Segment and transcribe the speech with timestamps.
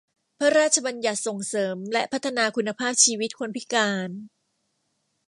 [0.37, 4.09] พระราชบัญญัติส่งเสริมและพัฒนาคุณภาพชีวิตคนพิการ